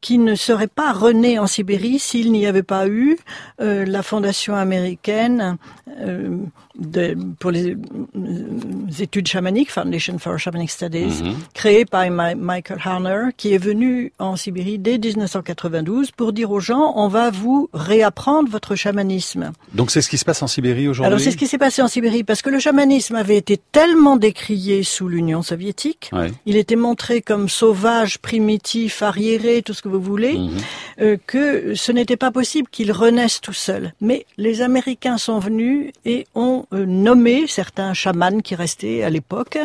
[0.00, 3.18] qui ne serait pas rené en Sibérie s'il n'y avait pas eu
[3.60, 5.56] euh, la fondation américaine
[6.00, 6.36] euh,
[6.78, 7.76] de, pour les, euh,
[9.00, 11.34] études chamaniques, Foundation for Shamanic Studies, mhm.
[11.52, 16.92] créée par Michael Harner, qui est venu en Sibérie dès 1992 pour dire aux gens,
[16.94, 19.50] on va vous réapprendre votre chamanisme.
[19.74, 21.06] Donc c'est ce qui se passe en Sibérie aujourd'hui?
[21.06, 24.16] Alors c'est ce qui s'est passé en Sibérie, parce que le chamanisme avait été tellement
[24.16, 26.10] décrié sous l'Union soviétique,
[26.46, 30.50] il était montré comme sauvage, primitif, arriéré, tout ce que vous voulez, mhm.
[31.00, 33.92] euh, que ce n'était pas possible qu'il renaisse tout seul.
[34.00, 39.58] Mais les Américains sont venus et ont euh, nommé certains chamans qui restaient à l'époque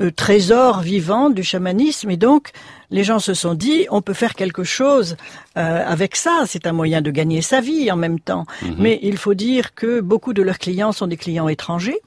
[0.00, 2.10] euh, trésors vivants du chamanisme.
[2.10, 2.50] Et donc,
[2.90, 5.16] les gens se sont dit, on peut faire quelque chose
[5.54, 6.44] avec ça.
[6.46, 8.46] C'est un moyen de gagner sa vie en même temps.
[8.62, 8.76] Mhm.
[8.78, 11.98] Mais il faut dire que beaucoup de leurs clients sont des clients étrangers,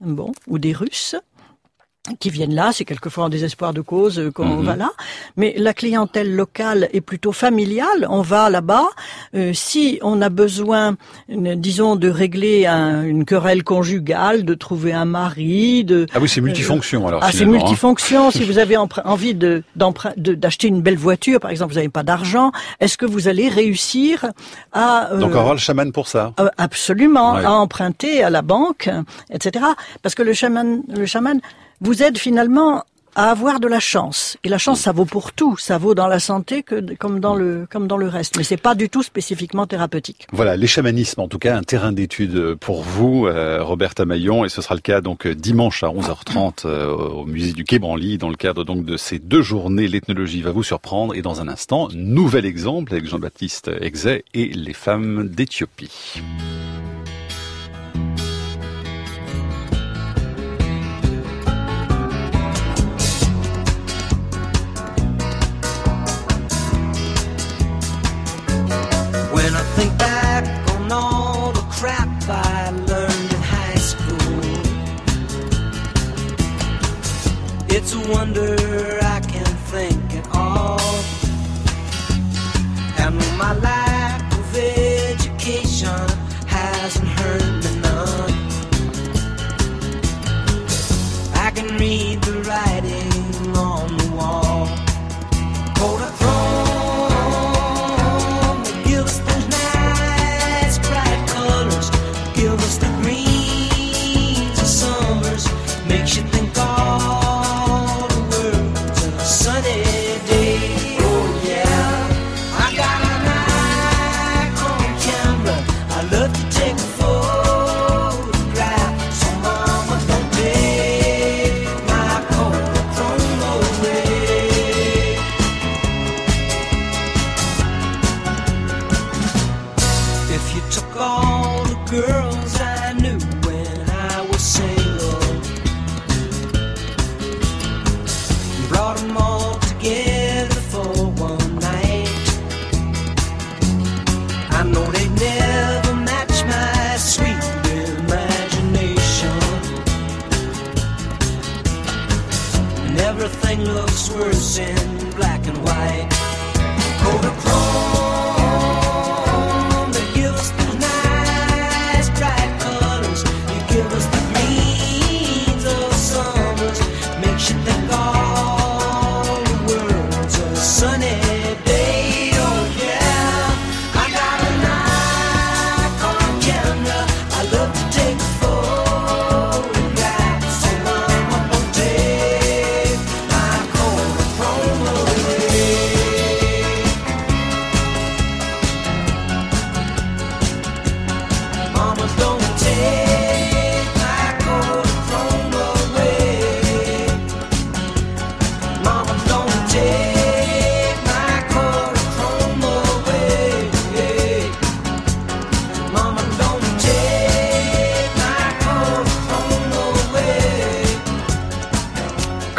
[0.00, 1.14] bon, ou des Russes
[2.20, 4.64] qui viennent là, c'est quelquefois en désespoir de cause euh, qu'on mhm.
[4.64, 4.90] va là,
[5.36, 8.06] mais la clientèle locale est plutôt familiale.
[8.10, 8.88] On va là-bas.
[9.34, 10.96] Euh, si on a besoin,
[11.30, 16.42] euh, disons, de régler une querelle conjugale, de trouver un mari, de ah oui, c'est
[16.42, 17.20] multifonction alors.
[17.22, 17.46] Ah, c'est hein.
[17.46, 18.30] multifonction.
[18.30, 19.62] si vous avez envie de
[20.16, 24.26] d'acheter une belle voiture, par exemple, vous n'avez pas d'argent, est-ce que vous allez réussir
[24.72, 28.90] à donc avoir le chaman pour ça Absolument, à emprunter à la banque,
[29.30, 29.64] etc.
[30.02, 31.40] Parce que le chaman, le chaman
[31.84, 34.36] vous aide finalement à avoir de la chance.
[34.42, 35.56] Et la chance, ça vaut pour tout.
[35.56, 38.36] Ça vaut dans la santé que, comme dans le, comme dans le reste.
[38.36, 40.26] Mais c'est pas du tout spécifiquement thérapeutique.
[40.32, 44.44] Voilà, les chamanismes, en tout cas, un terrain d'étude pour vous, euh, Robert Tamaillon.
[44.44, 48.18] Et ce sera le cas donc dimanche à 11h30 euh, au musée du Quai Branly,
[48.18, 49.86] dans le cadre donc de ces deux journées.
[49.86, 51.14] L'ethnologie va vous surprendre.
[51.14, 56.22] Et dans un instant, nouvel exemple avec Jean-Baptiste Exet et les femmes d'Éthiopie.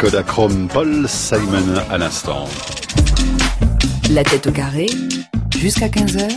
[0.06, 2.48] Kodachrome Paul Simon à l'instant.
[4.10, 4.86] La tête au carré,
[5.58, 6.28] jusqu'à 15h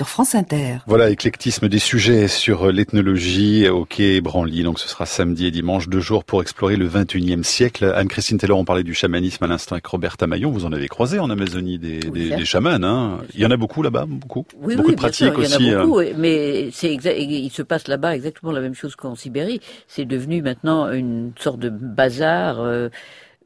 [0.00, 0.78] sur France Inter.
[0.86, 4.62] Voilà, éclectisme des sujets sur l'ethnologie au quai Branly.
[4.62, 7.84] Donc ce sera samedi et dimanche, deux jours pour explorer le 21e siècle.
[7.94, 10.52] Anne-Christine Taylor, on parlait du chamanisme à l'instant avec Robert Tamaillon.
[10.52, 12.82] Vous en avez croisé en Amazonie des, des, des chamans.
[12.82, 14.46] Hein il y en a beaucoup là-bas, beaucoup.
[14.62, 15.56] Oui, beaucoup de pratiques aussi.
[15.60, 18.96] Il y en a beaucoup, mais c'est il se passe là-bas exactement la même chose
[18.96, 19.60] qu'en Sibérie.
[19.86, 22.60] C'est devenu maintenant une sorte de bazar.
[22.60, 22.88] Euh,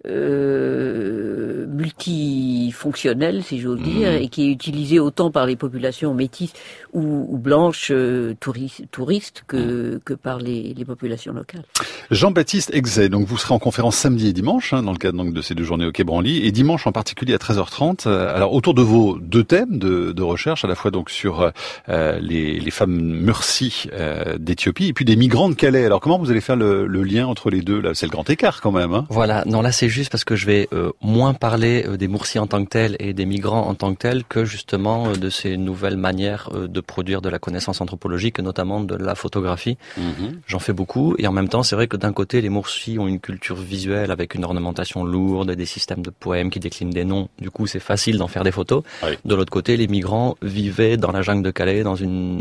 [0.06, 3.82] euh, multifonctionnel, si j'ose mmh.
[3.82, 6.52] dire, et qui est utilisé autant par les populations métisses
[6.92, 9.56] ou, ou blanches euh, touristes, que,
[9.96, 10.00] mmh.
[10.04, 11.64] que par les, les populations locales.
[12.10, 15.32] Jean-Baptiste Exet, donc vous serez en conférence samedi et dimanche hein, dans le cadre donc,
[15.32, 18.06] de ces deux journées au Quai Branly, et dimanche en particulier à 13h30.
[18.06, 21.50] Euh, alors autour de vos deux thèmes de, de recherche, à la fois donc sur
[21.88, 25.84] euh, les, les, femmes Mursi euh, d'Éthiopie et puis des migrants de Calais.
[25.84, 27.90] Alors comment vous allez faire le, le lien entre les deux là?
[27.94, 28.92] C'est le grand écart quand même.
[28.92, 32.08] Hein voilà, non là c'est juste parce que je vais euh, moins parler euh, des
[32.08, 35.14] Moursis en tant que tels et des migrants en tant que tels que justement euh,
[35.14, 39.78] de ces nouvelles manières de produire de la connaissance anthropologique, notamment de la photographie.
[39.96, 40.40] Mhm.
[40.46, 43.06] J'en fais beaucoup et en même temps c'est vrai que d'un côté les Moursis ont
[43.06, 47.28] une culture visuelle avec une ornementation lourde, des systèmes de poèmes qui déclinent des noms.
[47.40, 48.82] Du coup c'est facile d'en faire des photos.
[49.24, 52.40] De l'autre côté les migrants vivaient dans la jungle de Calais, dans une,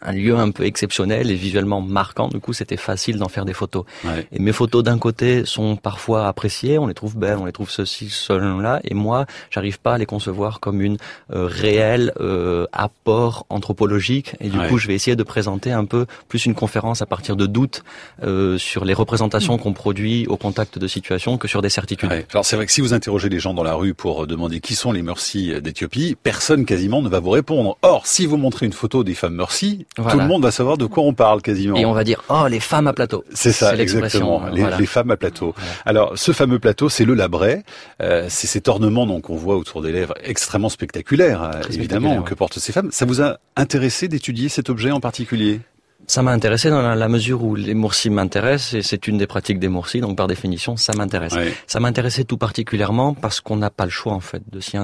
[0.00, 2.28] un, lieu un peu exceptionnel et visuellement marquant.
[2.28, 3.84] Du coup c'était facile d'en faire des photos.
[4.32, 7.70] Et mes photos d'un côté sont parfois appréciées, on les trouve belles, on les trouve
[7.70, 10.98] ceci, cela, et moi, j'arrive pas à les concevoir comme une
[11.32, 14.36] euh, réelle euh, apport anthropologique.
[14.40, 17.34] Et du coup, je vais essayer de présenter un peu plus une conférence à partir
[17.34, 17.82] de doutes
[18.22, 22.12] euh, sur les représentations qu'on produit au contact de situations que sur des certitudes.
[22.30, 24.74] Alors c'est vrai que si vous interrogez les gens dans la rue pour demander qui
[24.74, 27.78] sont les Mursi d'Éthiopie, personne quasiment ne va vous répondre.
[27.80, 30.84] Or, si vous montrez une photo des femmes Mursi, tout le monde va savoir de
[30.84, 31.76] quoi on parle quasiment.
[31.76, 33.24] Et on va dire oh les femmes à plateau.
[33.32, 34.42] C'est ça, exactement.
[34.52, 35.54] Les, les, femmes à plateau.
[35.86, 37.62] Alors ce fameux plateau, c'est le labret.
[38.02, 42.34] Euh, c'est cet ornement donc qu'on voit autour des lèvres extrêmement spectaculaire, euh, évidemment, que
[42.34, 42.90] portent ces femmes.
[42.92, 45.60] Ça vous a intéressé d'étudier cet objet en particulier?
[46.06, 49.58] Ça m'a intéressé dans la, mesure où les moursis m'intéressent et c'est une des pratiques
[49.58, 51.34] des moursis, donc par définition, ça m'intéresse.
[51.66, 54.76] Ça m'intéressait tout particulièrement parce qu'on n'a pas le choix en fait de s'y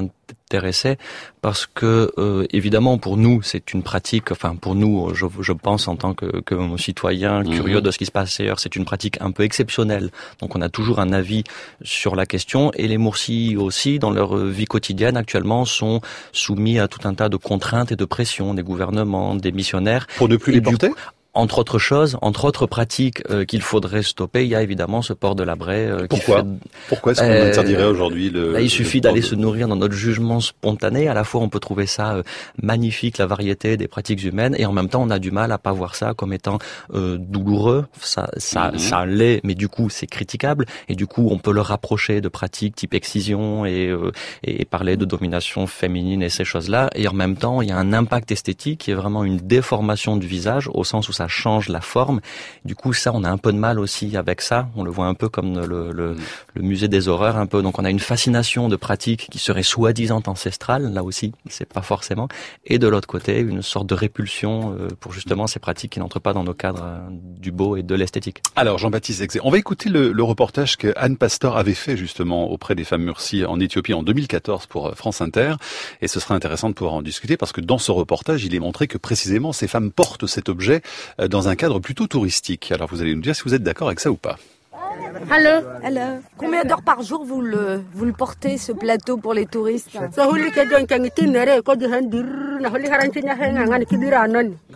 [1.42, 5.88] parce que euh, évidemment pour nous c'est une pratique, enfin pour nous je, je pense
[5.88, 7.50] en tant que, que citoyen mhm.
[7.50, 10.10] curieux de ce qui se passe ailleurs, c'est une pratique un peu exceptionnelle.
[10.40, 11.44] Donc on a toujours un avis
[11.82, 16.00] sur la question et les Moursis aussi dans leur vie quotidienne actuellement sont
[16.32, 20.06] soumis à tout un tas de contraintes et de pressions des gouvernements, des missionnaires.
[20.16, 20.90] Pour ne plus les porter?
[21.40, 25.14] Entre autres choses, entre autres pratiques euh, qu'il faudrait stopper, il y a évidemment ce
[25.14, 25.87] port de la braie.
[25.87, 26.44] Euh, Pourquoi
[26.88, 30.40] Pourquoi est-ce qu'on euh, interdirait aujourd'hui le Il suffit d'aller se nourrir dans notre jugement
[30.40, 31.09] spontané.
[31.09, 32.22] À la fois, on peut trouver ça euh,
[32.62, 35.57] magnifique, la variété des pratiques humaines, et en même temps, on a du mal à
[35.57, 36.59] pas voir ça comme étant
[36.92, 37.87] douloureux.
[38.00, 38.79] Ça, ça, mhm.
[38.79, 42.29] ça l'est, mais du coup, c'est critiquable, et du coup, on peut le rapprocher de
[42.29, 43.94] pratiques type excision et,
[44.44, 46.90] et parler de domination féminine et ces choses-là.
[46.94, 50.16] Et en même temps, il y a un impact esthétique qui est vraiment une déformation
[50.16, 52.21] du visage au sens où ça change la forme.
[52.64, 54.69] Du coup, ça, on a un peu de mal aussi avec ça.
[54.77, 56.16] On le voit un peu comme le, le,
[56.55, 57.62] le musée des horreurs, un peu.
[57.62, 61.83] Donc, on a une fascination de pratiques qui serait soi-disant ancestrale, là aussi, c'est pas
[61.83, 62.29] forcément.
[62.64, 66.21] Et de l'autre côté, une sorte de répulsion euh, pour justement ces pratiques qui n'entrent
[66.21, 68.43] pas dans nos cadres euh, du beau et de l'esthétique.
[68.57, 72.75] Alors, Jean-Baptiste on va écouter le, le, reportage que Anne Pastor avait fait justement auprès
[72.75, 75.55] des femmes Mursi en Éthiopie en 2014 pour euh, France Inter.
[76.01, 78.61] Et ce sera intéressant de pouvoir en discuter parce que dans ce reportage, il est
[78.61, 80.83] montré que précisément ces femmes portent cet objet
[81.18, 82.73] dans un cadre plutôt touristique.
[82.73, 84.37] Alors vous allez nous dire si vous êtes d'accord avec ça ou pas.
[85.31, 89.46] Allô Allô Combien d'heures par jour vous le, vous le portez, ce plateau pour les
[89.46, 89.90] touristes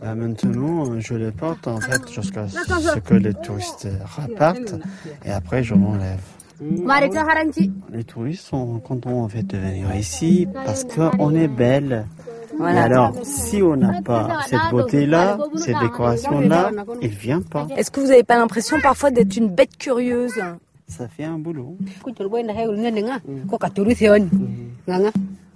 [0.03, 4.75] Maintenant, je le porte en fait jusqu'à ce que les touristes repartent
[5.25, 6.21] et après je m'enlève.
[7.93, 12.07] Les touristes sont contents en fait de venir ici parce qu'on est belle.
[12.59, 12.83] Voilà.
[12.85, 16.71] alors, si on n'a pas cette beauté-là, cette décoration-là,
[17.03, 17.67] il ne vient pas.
[17.77, 20.41] Est-ce que vous n'avez pas l'impression parfois d'être une bête curieuse
[20.89, 21.77] Ça fait un boulot.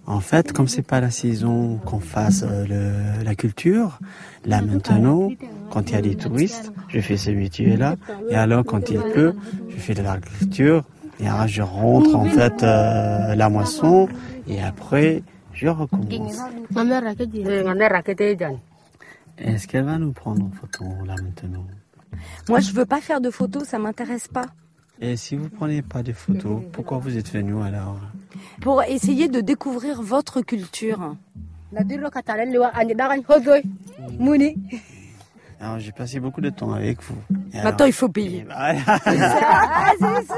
[0.06, 3.98] En fait, comme c'est pas la saison qu'on fasse euh, le, la culture,
[4.46, 5.28] là maintenant,
[5.70, 7.96] quand il y a des touristes, je fais ce métier-là.
[8.30, 9.34] Et alors, quand il pleut,
[9.68, 10.82] je fais de l'agriculture.
[11.20, 14.08] Et alors, je rentre en fait euh, la moisson.
[14.48, 15.22] Et après.
[19.38, 21.66] Est-ce qu'elle va nous prendre en photo là maintenant?
[22.48, 24.46] Moi, je veux pas faire de photos, ça m'intéresse pas.
[25.00, 28.00] Et si vous prenez pas de photos, pourquoi vous êtes venu alors?
[28.60, 31.14] Pour essayer de découvrir votre culture.
[35.60, 37.16] Alors j'ai passé beaucoup de temps avec vous.
[37.52, 38.46] Maintenant il faut payer.
[39.04, 39.16] c'est
[40.26, 40.36] ça,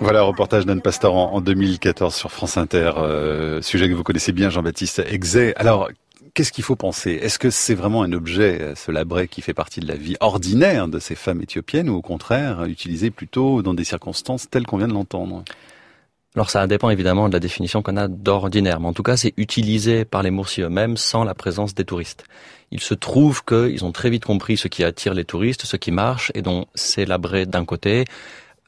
[0.00, 4.48] Voilà, reportage d'Anne Pastor en, 2014 sur France Inter, euh, sujet que vous connaissez bien,
[4.48, 5.52] Jean-Baptiste Exet.
[5.56, 5.90] Alors,
[6.32, 7.12] qu'est-ce qu'il faut penser?
[7.12, 10.88] Est-ce que c'est vraiment un objet, ce labret, qui fait partie de la vie ordinaire
[10.88, 14.88] de ces femmes éthiopiennes, ou au contraire, utilisé plutôt dans des circonstances telles qu'on vient
[14.88, 15.44] de l'entendre?
[16.34, 19.34] Alors ça dépend évidemment de la définition qu'on a d'ordinaire, mais en tout cas c'est
[19.36, 22.24] utilisé par les Moursiers eux-mêmes sans la présence des touristes.
[22.70, 25.90] Il se trouve qu'ils ont très vite compris ce qui attire les touristes, ce qui
[25.90, 28.04] marche, et donc c'est labré d'un côté,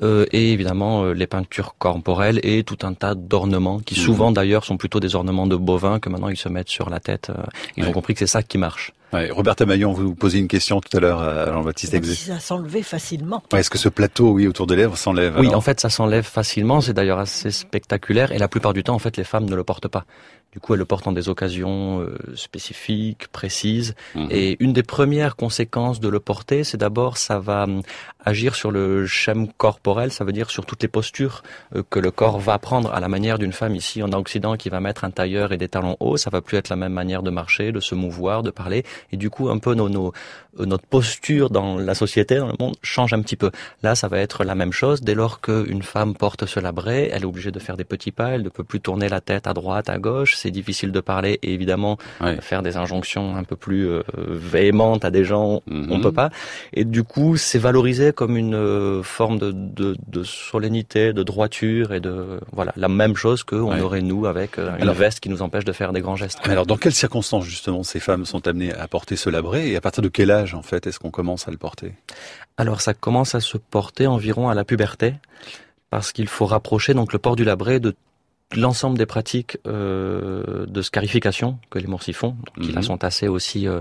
[0.02, 4.04] euh, et évidemment euh, les peintures corporelles et tout un tas d'ornements qui mhm.
[4.04, 7.00] souvent d'ailleurs sont plutôt des ornements de bovins que maintenant ils se mettent sur la
[7.00, 7.30] tête.
[7.30, 7.42] Euh,
[7.76, 8.92] ils ont compris que c'est ça qui marche.
[9.12, 12.14] Ouais, Roberta Maillon, vous posez une question tout à l'heure à Jean-Baptiste Exé.
[12.14, 13.42] Ça s'enlevait facilement.
[13.54, 16.80] Est-ce que ce plateau, oui, autour des lèvres s'enlève Oui, en fait, ça s'enlève facilement.
[16.80, 18.32] C'est d'ailleurs assez spectaculaire.
[18.32, 20.06] Et la plupart du temps, en fait, les femmes ne le portent pas.
[20.52, 23.94] Du coup, elles le portent en des occasions euh, spécifiques, précises.
[24.14, 24.28] Mhm.
[24.30, 27.80] Et une des premières conséquences de le porter, c'est d'abord, ça va hum,
[28.22, 30.12] agir sur le schème corporel.
[30.12, 31.42] Ça veut dire sur toutes les postures
[31.74, 34.68] euh, que le corps va prendre à la manière d'une femme ici en Occident qui
[34.68, 36.18] va mettre un tailleur et des talons hauts.
[36.18, 39.16] Ça va plus être la même manière de marcher, de se mouvoir, de parler et
[39.16, 40.12] du coup un peu nos, nos,
[40.60, 43.50] euh, notre posture dans la société, dans le monde, change un petit peu.
[43.82, 45.00] Là, ça va être la même chose.
[45.00, 48.30] Dès lors qu'une femme porte ce labret, elle est obligée de faire des petits pas,
[48.30, 51.38] elle ne peut plus tourner la tête à droite, à gauche, c'est difficile de parler
[51.42, 51.96] et évidemment
[52.40, 56.00] faire des injonctions un peu plus euh, véhémentes à des gens, on mhm.
[56.02, 56.30] peut pas.
[56.72, 61.92] Et du coup, c'est valorisé comme une euh, forme de, de, de, solennité, de droiture
[61.92, 65.64] et de voilà la même chose qu'on aurait nous avec une veste qui nous empêche
[65.64, 66.38] de faire des grands gestes.
[66.44, 69.80] alors, dans quelles circonstances justement ces femmes sont amenées à porter ce labret et à
[69.80, 71.94] partir de quel âge en fait est-ce qu'on commence à le porter?
[72.58, 75.14] Alors ça commence à se porter environ à la puberté
[75.88, 77.96] parce qu'il faut rapprocher donc le port du labret de
[78.54, 82.82] l'ensemble des pratiques euh, de scarification que les morcifs font, qui là mhm.
[82.82, 83.80] sont assez aussi euh,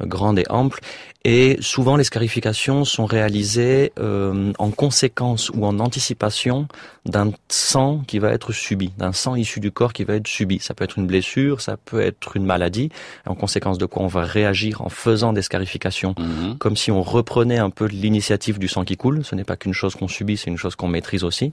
[0.00, 0.80] grande et ample.
[1.24, 6.66] Et souvent, les scarifications sont réalisées euh, en conséquence ou en anticipation
[7.04, 10.58] d'un sang qui va être subi, d'un sang issu du corps qui va être subi.
[10.60, 12.88] Ça peut être une blessure, ça peut être une maladie,
[13.26, 16.56] en conséquence de quoi on va réagir en faisant des scarifications, mhm.
[16.58, 19.24] comme si on reprenait un peu l'initiative du sang qui coule.
[19.24, 21.52] Ce n'est pas qu'une chose qu'on subit, c'est une chose qu'on maîtrise aussi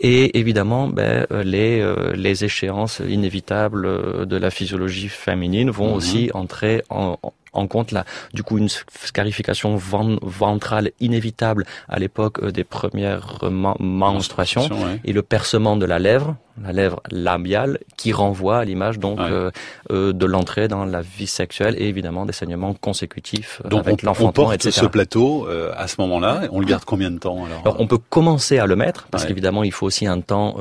[0.00, 5.94] et évidemment ben, euh, les, euh, les échéances inévitables de la physiologie féminine vont mhm.
[5.94, 12.50] aussi entrer en, en compte là, du coup, une scarification ventrale inévitable à l'époque euh,
[12.50, 13.38] des premières
[13.78, 14.68] menstruations
[15.04, 19.50] et le percement de la lèvre, la lèvre labiale, qui renvoie à l'image donc euh,
[19.90, 24.44] euh, de l'entrée dans la vie sexuelle et évidemment des saignements consécutifs donc avec l'enfantement,
[24.44, 25.46] on porte ce plateau
[25.76, 26.42] à ce moment-là.
[26.52, 29.64] On le garde combien de temps alors, On peut commencer à le mettre parce qu'évidemment
[29.64, 30.56] il faut aussi un temps.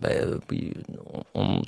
[0.00, 0.38] Ben,
[1.34, 1.62] on,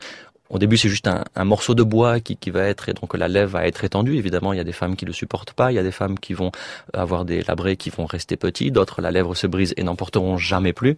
[0.49, 3.29] au début, c'est juste un, morceau de bois qui, qui va être, et donc la
[3.29, 4.17] lèvre va être étendue.
[4.17, 5.73] Évidemment, il y a des femmes qui le supportent pas.
[5.73, 6.53] Il y a des femmes qui vont
[6.93, 8.71] avoir des labrets qui vont rester petits.
[8.71, 10.97] D'autres, la lèvre se brise et n'en porteront jamais plus.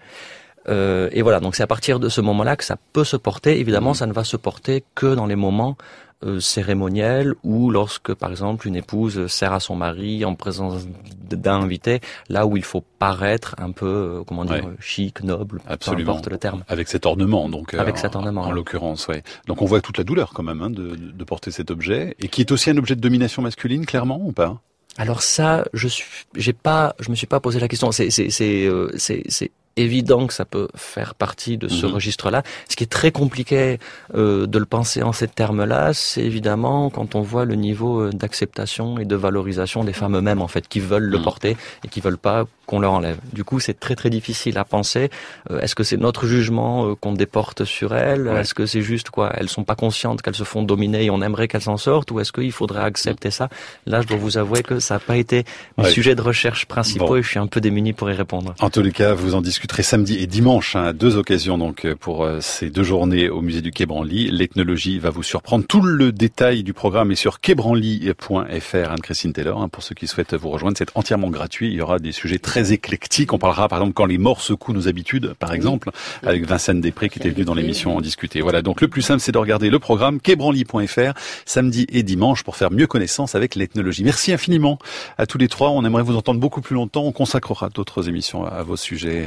[0.69, 3.59] Euh, et voilà, donc c'est à partir de ce moment-là que ça peut se porter.
[3.59, 3.95] Évidemment, mmh.
[3.95, 5.77] ça ne va se porter que dans les moments
[6.25, 10.89] euh, cérémoniel ou lorsque, par exemple, une épouse sert à son mari en présence
[11.31, 16.05] d'un invité, là où il faut paraître un peu, euh, comment dire, chic, noble, Absolument.
[16.05, 16.65] peu importe le terme.
[16.67, 17.75] Avec cet ornement, donc.
[17.75, 18.43] Avec cet ornement.
[18.43, 19.23] En, l'occurrence, ouais.
[19.47, 22.29] Donc on voit toute la douleur quand même hein, de, de porter cet objet et
[22.29, 24.61] qui est aussi un objet de domination masculine, clairement ou pas?
[24.99, 26.05] Alors ça, je suis,
[26.35, 27.93] j'ai pas, je me suis pas posé la question.
[27.93, 29.53] C'est, c'est, c'est, euh, c'est,
[29.83, 31.95] évident que ça peut faire partie de ce mhm.
[31.95, 32.43] registre-là.
[32.69, 33.79] Ce qui est très compliqué
[34.15, 38.11] euh, de le penser en ces termes-là, c'est évidemment quand on voit le niveau euh,
[38.11, 41.25] d'acceptation et de valorisation des femmes eux-mêmes, en fait, qui veulent le mhm.
[41.25, 43.19] porter et qui veulent pas qu'on leur enlève.
[43.33, 45.11] Du coup, c'est très très difficile à penser.
[45.51, 48.27] Euh, est-ce que c'est notre jugement qu'on déporte sur elles?
[48.27, 51.23] Est-ce que c'est juste quoi Elles sont pas conscientes qu'elles se font dominer et on
[51.23, 52.11] aimerait qu'elles s'en sortent?
[52.11, 53.49] Ou est-ce qu'il faudrait accepter ça?
[53.87, 55.45] Là, je dois vous avouer que ça n'a pas été
[55.79, 58.55] le sujet de recherche principaux et je suis un peu démuni pour y répondre.
[58.61, 61.85] En tous les cas, vous en discutez très samedi et dimanche, hein, deux occasions donc
[61.85, 64.29] euh, pour euh, ces deux journées au musée du Quai Branly.
[64.31, 65.65] L'ethnologie va vous surprendre.
[65.69, 68.91] Tout le détail du programme est sur quaibranly.fr.
[68.91, 71.69] Anne-Christine Taylor, hein, pour ceux qui souhaitent vous rejoindre, c'est entièrement gratuit.
[71.69, 73.33] Il y aura des sujets très éclectiques.
[73.33, 75.91] On parlera par exemple quand les morts secouent nos habitudes, par exemple,
[76.25, 78.41] avec Vincent Després qui était venu dans l'émission en discuter.
[78.41, 81.13] Voilà, donc le plus simple, c'est de regarder le programme quaibranly.fr
[81.45, 84.03] samedi et dimanche pour faire mieux connaissance avec l'ethnologie.
[84.03, 84.79] Merci infiniment
[85.19, 85.71] à tous les trois.
[85.71, 87.05] On aimerait vous entendre beaucoup plus longtemps.
[87.05, 89.27] On consacrera d'autres émissions à vos sujets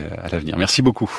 [0.58, 1.12] Merci beaucoup.